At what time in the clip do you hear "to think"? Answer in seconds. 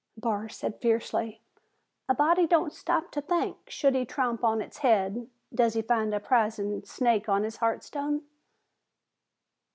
3.11-3.69